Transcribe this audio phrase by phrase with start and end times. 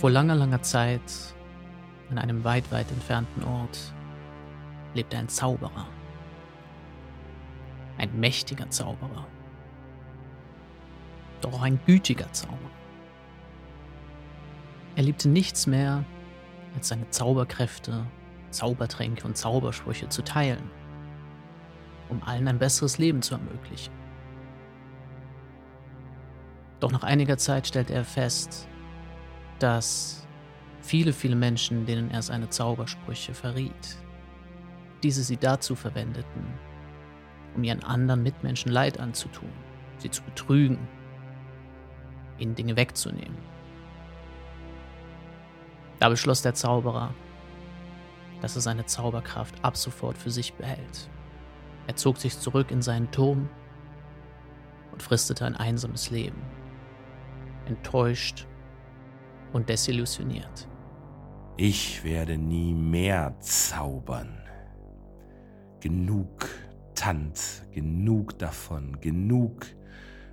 [0.00, 1.02] Vor langer, langer Zeit,
[2.08, 3.92] an einem weit, weit entfernten Ort,
[4.94, 5.86] lebte ein Zauberer.
[7.98, 9.26] Ein mächtiger Zauberer.
[11.42, 12.56] Doch auch ein gütiger Zauberer.
[14.96, 16.02] Er liebte nichts mehr,
[16.74, 18.06] als seine Zauberkräfte,
[18.52, 20.70] Zaubertränke und Zaubersprüche zu teilen,
[22.08, 23.92] um allen ein besseres Leben zu ermöglichen.
[26.80, 28.66] Doch nach einiger Zeit stellte er fest,
[29.62, 30.26] dass
[30.80, 33.98] viele, viele Menschen, denen er seine Zaubersprüche verriet,
[35.02, 36.46] diese sie dazu verwendeten,
[37.54, 39.50] um ihren anderen Mitmenschen Leid anzutun,
[39.98, 40.78] sie zu betrügen,
[42.38, 43.38] ihnen Dinge wegzunehmen.
[45.98, 47.14] Da beschloss der Zauberer,
[48.40, 51.10] dass er seine Zauberkraft ab sofort für sich behält.
[51.86, 53.50] Er zog sich zurück in seinen Turm
[54.92, 56.40] und fristete ein einsames Leben,
[57.66, 58.46] enttäuscht
[59.52, 60.68] und desillusioniert.
[61.56, 64.38] Ich werde nie mehr zaubern.
[65.80, 66.48] Genug
[66.94, 69.66] Tanz, genug davon, genug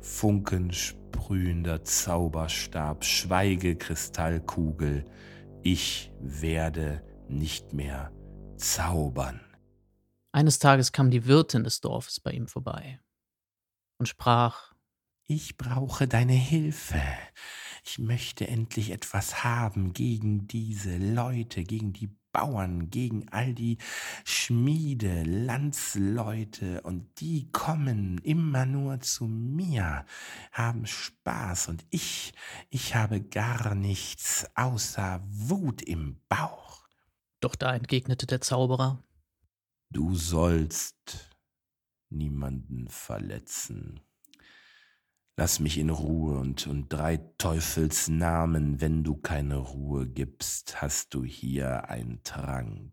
[0.00, 5.04] funkensprühender Zauberstab, Schweige, Kristallkugel.
[5.62, 8.12] Ich werde nicht mehr
[8.56, 9.40] zaubern.
[10.32, 13.00] Eines Tages kam die Wirtin des Dorfes bei ihm vorbei
[13.98, 14.72] und sprach
[15.26, 17.00] Ich brauche deine Hilfe.
[17.90, 23.78] Ich möchte endlich etwas haben gegen diese Leute, gegen die Bauern, gegen all die
[24.24, 30.04] Schmiede, Landsleute und die kommen immer nur zu mir,
[30.52, 32.34] haben Spaß und ich,
[32.68, 36.86] ich habe gar nichts außer Wut im Bauch.
[37.40, 39.02] Doch da entgegnete der Zauberer
[39.88, 41.30] Du sollst
[42.10, 44.00] niemanden verletzen.
[45.38, 51.14] Lass mich in Ruhe und, und drei Teufels Namen, wenn du keine Ruhe gibst, hast
[51.14, 52.92] du hier ein Trank.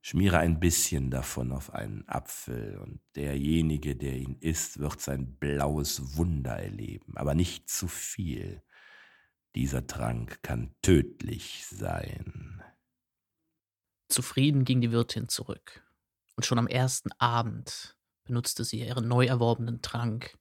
[0.00, 6.16] Schmiere ein bisschen davon auf einen Apfel, und derjenige, der ihn isst, wird sein blaues
[6.16, 8.62] Wunder erleben, aber nicht zu viel.
[9.54, 12.62] Dieser Trank kann tödlich sein.
[14.08, 15.86] Zufrieden ging die Wirtin zurück,
[16.36, 20.38] und schon am ersten Abend benutzte sie ihren neu erworbenen Trank,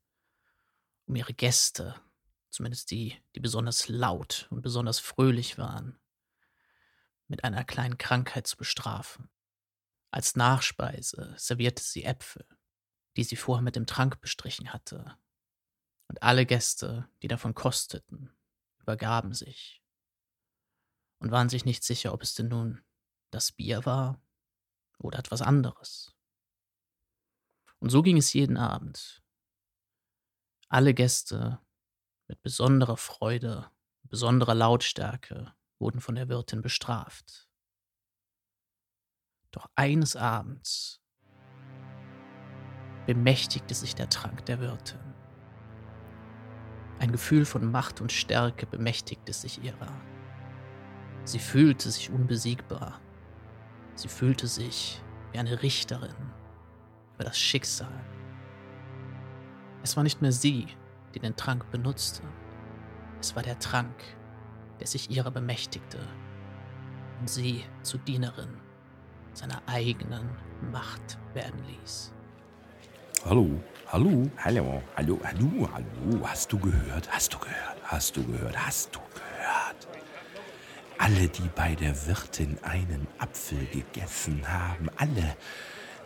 [1.08, 1.96] um ihre Gäste,
[2.50, 6.00] zumindest die, die besonders laut und besonders fröhlich waren,
[7.28, 9.30] mit einer kleinen Krankheit zu bestrafen.
[10.12, 12.46] Als Nachspeise servierte sie Äpfel,
[13.16, 15.18] die sie vorher mit dem Trank bestrichen hatte,
[16.10, 18.32] und alle Gäste, die davon kosteten,
[18.80, 19.84] übergaben sich
[21.20, 22.82] und waren sich nicht sicher, ob es denn nun
[23.30, 24.22] das Bier war
[25.00, 26.16] oder etwas anderes.
[27.80, 29.22] Und so ging es jeden Abend,
[30.70, 31.60] alle Gäste
[32.28, 33.72] mit besonderer Freude,
[34.04, 37.50] besonderer Lautstärke wurden von der Wirtin bestraft.
[39.52, 41.02] Doch eines Abends
[43.06, 45.00] bemächtigte sich der Trank der Wirtin.
[47.00, 49.94] Ein Gefühl von Macht und Stärke bemächtigte sich ihrer.
[51.24, 53.00] Sie fühlte sich unbesiegbar.
[53.96, 55.02] Sie fühlte sich
[55.32, 56.16] wie eine Richterin
[57.16, 58.04] über das Schicksal
[59.88, 60.68] es war nicht mehr sie,
[61.16, 62.22] die den Trank benutzte.
[63.22, 63.96] Es war der Trank,
[64.82, 66.00] der sich ihrer bemächtigte
[67.22, 68.50] und sie zu Dienerin
[69.34, 70.30] seiner eigenen
[70.74, 72.12] Macht werden ließ.
[73.24, 73.50] Hallo,
[73.88, 76.28] hallo, hallo, hallo, hallo, hallo.
[76.28, 77.10] Hast du gehört?
[77.10, 77.78] Hast du gehört?
[77.84, 78.58] Hast du gehört?
[78.58, 79.88] Hast du gehört?
[80.98, 85.38] Alle, die bei der Wirtin einen Apfel gegessen haben, alle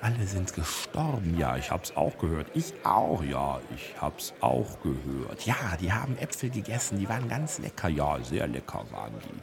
[0.01, 1.37] alle sind gestorben.
[1.37, 2.47] Ja, ich hab's auch gehört.
[2.55, 5.45] Ich auch, ja, ich hab's auch gehört.
[5.45, 7.87] Ja, die haben Äpfel gegessen, die waren ganz lecker.
[7.87, 9.41] Ja, sehr lecker waren die.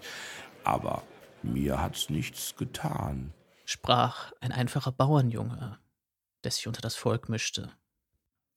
[0.65, 1.03] Aber
[1.43, 3.33] mir hat's nichts getan.
[3.65, 5.79] Sprach ein einfacher Bauernjunge,
[6.43, 7.71] der sich unter das Volk mischte.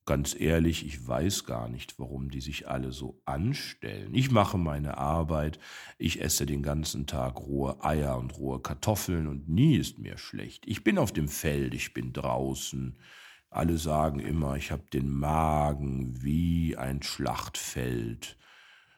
[0.04, 4.12] Ganz ehrlich, ich weiß gar nicht, warum die sich alle so anstellen.
[4.16, 5.60] Ich mache meine Arbeit,
[5.96, 10.66] ich esse den ganzen Tag rohe Eier und rohe Kartoffeln und nie ist mir schlecht.
[10.66, 12.98] Ich bin auf dem Feld, ich bin draußen.
[13.48, 18.36] Alle sagen immer, ich habe den Magen wie ein Schlachtfeld.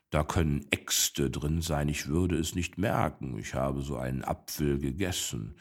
[0.08, 3.38] Da können Äxte drin sein, ich würde es nicht merken.
[3.38, 5.58] Ich habe so einen Apfel gegessen.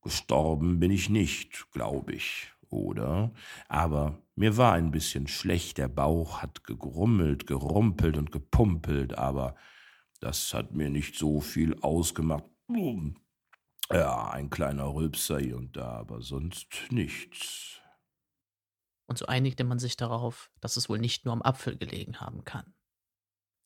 [0.00, 3.32] Gestorben bin ich nicht, glaube ich oder?
[3.68, 9.56] Aber mir war ein bisschen schlecht, der Bauch hat gegrummelt, gerumpelt und gepumpelt, aber
[10.20, 12.44] das hat mir nicht so viel ausgemacht.
[13.92, 17.80] Ja, ein kleiner Rülpser hier und da, aber sonst nichts.
[19.06, 22.44] Und so einigte man sich darauf, dass es wohl nicht nur am Apfel gelegen haben
[22.44, 22.74] kann.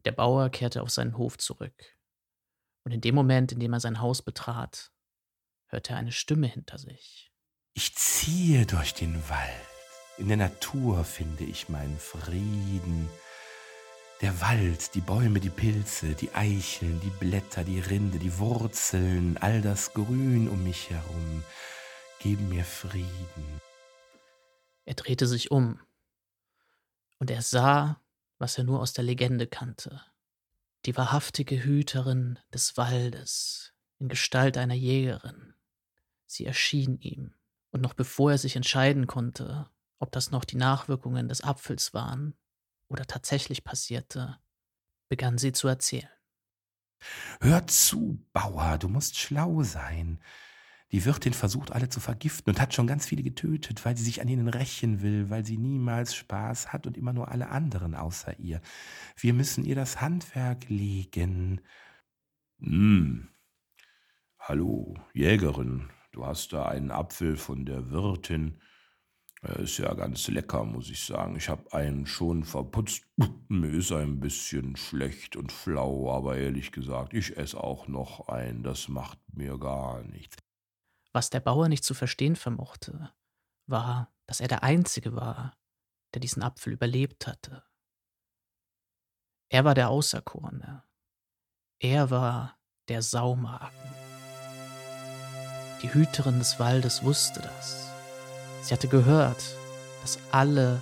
[0.07, 1.99] Der Bauer kehrte auf seinen Hof zurück,
[2.85, 4.93] Und in dem Moment, in dem er sein Haus betrat,
[5.67, 7.34] hörte er eine Stimme hinter sich.
[7.77, 9.51] Ich ziehe durch den Wald.
[10.17, 13.09] In der Natur finde ich meinen Frieden.
[14.21, 19.61] Der Wald, die Bäume, die Pilze, die Eicheln, die Blätter, die Rinde, die Wurzeln, all
[19.61, 21.43] das Grün um mich herum
[22.21, 23.61] geben mir Frieden.
[24.85, 25.81] Er drehte sich um
[27.19, 28.01] und er sah,
[28.39, 30.01] was er nur aus der Legende kannte.
[30.87, 35.55] Die wahrhaftige Hüterin des Waldes in Gestalt einer Jägerin.
[36.27, 37.35] Sie erschien ihm,
[37.75, 39.69] und noch bevor er sich entscheiden konnte,
[39.99, 42.35] ob das noch die Nachwirkungen des Apfels waren
[42.87, 44.39] oder tatsächlich passierte,
[45.09, 46.09] begann sie zu erzählen.
[47.41, 50.21] Hör zu, Bauer, du musst schlau sein.
[50.93, 54.21] Die Wirtin versucht alle zu vergiften und hat schon ganz viele getötet, weil sie sich
[54.21, 58.39] an ihnen rächen will, weil sie niemals Spaß hat und immer nur alle anderen außer
[58.39, 58.61] ihr.
[59.17, 61.61] Wir müssen ihr das Handwerk legen.
[62.61, 63.31] Hm.
[64.39, 68.61] Hallo, Jägerin, du hast da einen Apfel von der Wirtin.
[69.43, 71.37] Er ist ja ganz lecker, muss ich sagen.
[71.37, 73.05] Ich habe einen schon verputzt.
[73.49, 78.63] Mir ist ein bisschen schlecht und flau, aber ehrlich gesagt, ich esse auch noch einen.
[78.63, 80.37] Das macht mir gar nichts.
[81.13, 83.13] Was der Bauer nicht zu verstehen vermochte,
[83.67, 85.57] war, dass er der Einzige war,
[86.15, 87.65] der diesen Apfel überlebt hatte.
[89.51, 90.85] Er war der Außerkorne.
[91.81, 92.59] Er war
[92.89, 94.04] der Saumagen.
[95.83, 97.89] Die Hüterin des Waldes wusste das.
[98.63, 99.43] Sie hatte gehört,
[100.03, 100.81] dass alle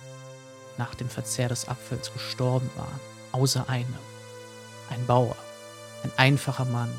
[0.79, 3.01] nach dem Verzehr des Apfels gestorben waren,
[3.33, 3.95] außer einem.
[4.91, 5.37] Ein Bauer,
[6.05, 6.93] ein einfacher Mann,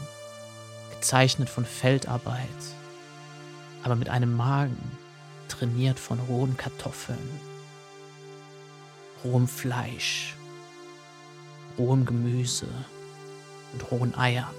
[0.92, 2.48] gezeichnet von Feldarbeit,
[3.84, 4.98] aber mit einem Magen
[5.48, 7.40] trainiert von rohen Kartoffeln,
[9.24, 10.36] rohem Fleisch,
[11.78, 12.68] rohem Gemüse
[13.74, 14.56] und rohen Eiern.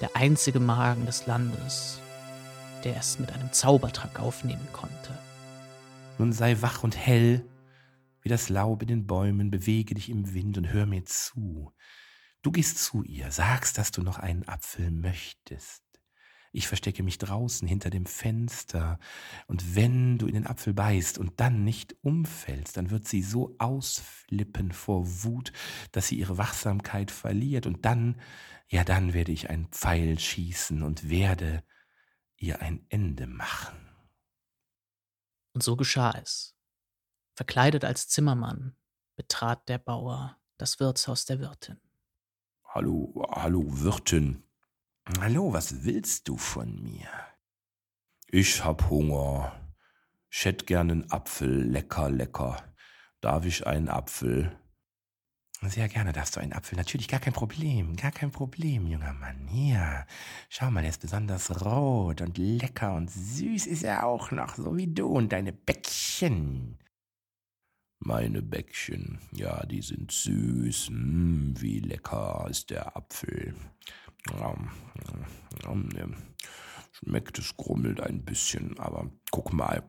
[0.00, 2.00] Der einzige Magen des Landes,
[2.84, 5.18] der es mit einem Zaubertrank aufnehmen konnte.
[6.18, 7.44] Nun sei wach und hell,
[8.22, 11.72] wie das Laub in den Bäumen, bewege dich im Wind und hör mir zu.
[12.42, 15.82] Du gehst zu ihr, sagst, dass du noch einen Apfel möchtest.
[16.52, 18.98] Ich verstecke mich draußen hinter dem Fenster,
[19.46, 23.54] und wenn du in den Apfel beißt und dann nicht umfällst, dann wird sie so
[23.58, 25.52] ausflippen vor Wut,
[25.92, 28.18] dass sie ihre Wachsamkeit verliert, und dann,
[28.68, 31.62] ja dann werde ich ein Pfeil schießen und werde
[32.36, 33.78] ihr ein Ende machen.
[35.52, 36.54] Und so geschah es.
[37.34, 38.76] Verkleidet als Zimmermann
[39.16, 41.80] betrat der Bauer das Wirtshaus der Wirtin.
[42.64, 44.46] Hallo, hallo, Wirtin,
[45.20, 47.08] Hallo, was willst du von mir?
[48.26, 49.72] Ich hab Hunger.
[50.28, 52.74] Ich hätt gern einen Apfel, lecker, lecker.
[53.20, 54.58] Darf ich einen Apfel?
[55.62, 56.76] Sehr gerne darfst du einen Apfel.
[56.76, 59.48] Natürlich, gar kein Problem, gar kein Problem, junger Mann.
[59.48, 60.06] Hier,
[60.50, 64.76] schau mal, er ist besonders rot und lecker und süß ist er auch noch, so
[64.76, 66.78] wie du und deine Bäckchen.
[68.00, 70.88] Meine Bäckchen, ja, die sind süß.
[70.88, 73.54] Hm, wie lecker ist der Apfel.
[76.92, 79.82] Schmeckt es grummelt ein bisschen, aber guck mal.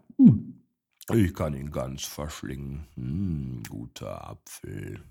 [1.13, 2.87] Ich kann ihn ganz verschlingen.
[2.95, 5.03] Hm, guter Apfel.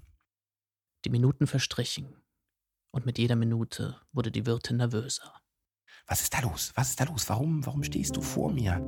[1.06, 2.16] Die Minuten verstrichen.
[2.90, 5.32] Und mit jeder Minute wurde die Wirtin nervöser.
[6.08, 6.72] Was ist da los?
[6.74, 7.28] Was ist da los?
[7.28, 8.80] Warum, warum stehst du vor mir?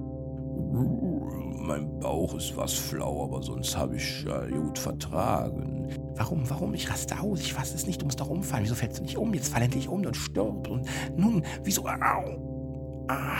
[1.64, 5.96] Mein Bauch ist was flau, aber sonst habe ich ja gut vertragen.
[6.16, 6.74] Warum, warum?
[6.74, 7.38] Ich raste aus.
[7.38, 8.02] Ich fasse es nicht.
[8.02, 8.64] Du musst doch umfallen.
[8.64, 9.32] Wieso fällst du nicht um?
[9.32, 10.66] Jetzt fall endlich um und stirb.
[10.66, 11.86] Und nun, wieso?
[11.86, 13.06] Au.
[13.08, 13.38] Ah.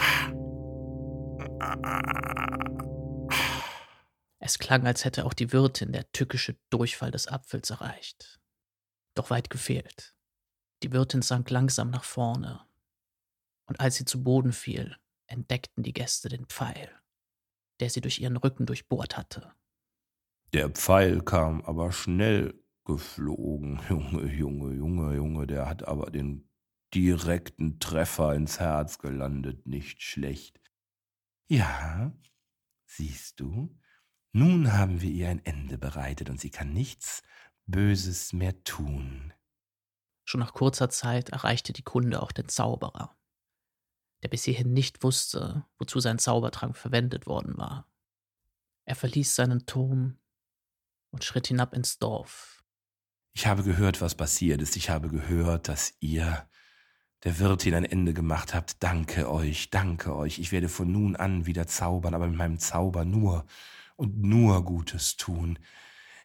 [4.39, 8.38] Es klang, als hätte auch die Wirtin der tückische Durchfall des Apfels erreicht.
[9.19, 10.15] Doch weit gefehlt.
[10.85, 12.61] Die Wirtin sank langsam nach vorne.
[13.67, 14.97] Und als sie zu Boden fiel,
[15.27, 16.89] entdeckten die Gäste den Pfeil,
[17.81, 19.53] der sie durch ihren Rücken durchbohrt hatte.
[20.53, 23.81] Der Pfeil kam aber schnell geflogen.
[23.89, 26.49] Junge, Junge, Junge, Junge, der hat aber den
[26.95, 30.61] direkten Treffer ins Herz gelandet, nicht schlecht.
[31.49, 32.17] Ja,
[32.87, 33.77] siehst du,
[34.33, 37.25] nun haben wir ihr ein Ende bereitet und sie kann nichts
[37.69, 39.33] Böses mehr tun.
[40.25, 43.15] Schon nach kurzer Zeit erreichte die Kunde auch den Zauberer,
[44.23, 47.87] der bis hierhin nicht wusste, wozu sein Zaubertrank verwendet worden war.
[48.87, 50.19] Er verließ seinen Turm
[51.11, 52.65] und schritt hinab ins Dorf.
[53.35, 54.77] Ich habe gehört, was passiert ist.
[54.77, 56.49] Ich habe gehört, dass ihr
[57.25, 58.83] der Wirtin ein Ende gemacht habt.
[58.83, 60.39] Danke euch, danke euch.
[60.39, 63.45] Ich werde von nun an wieder zaubern, aber mit meinem Zauber nur
[63.97, 65.59] und nur Gutes tun.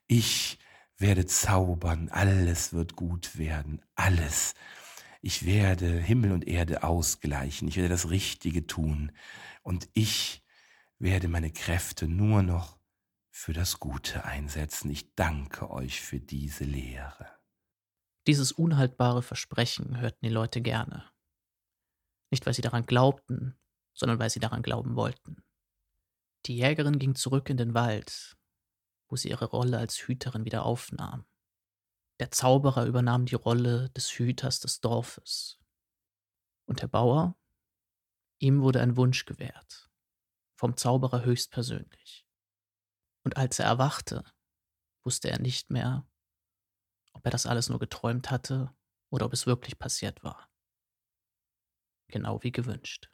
[0.07, 0.57] Ich
[1.03, 4.55] werde zaubern, alles wird gut werden, alles.
[5.21, 9.11] Ich werde Himmel und Erde ausgleichen, ich werde das Richtige tun
[9.63, 10.43] und ich
[10.99, 12.79] werde meine Kräfte nur noch
[13.29, 14.89] für das Gute einsetzen.
[14.89, 17.27] Ich danke euch für diese Lehre.
[18.25, 21.03] Dieses unhaltbare Versprechen hörten die Leute gerne.
[22.31, 23.59] Nicht, weil sie daran glaubten,
[23.93, 25.43] sondern weil sie daran glauben wollten.
[26.45, 28.37] Die Jägerin ging zurück in den Wald,
[29.13, 31.27] wo sie ihre Rolle als Hüterin wieder aufnahm.
[32.19, 35.59] Der Zauberer übernahm die Rolle des Hüters des Dorfes.
[36.65, 37.37] Und der Bauer?
[38.39, 39.91] Ihm wurde ein Wunsch gewährt,
[40.55, 42.25] vom Zauberer höchstpersönlich.
[43.23, 44.23] Und als er erwachte,
[45.03, 46.07] wusste er nicht mehr,
[47.11, 48.75] ob er das alles nur geträumt hatte
[49.11, 50.49] oder ob es wirklich passiert war.
[52.07, 53.12] Genau wie gewünscht.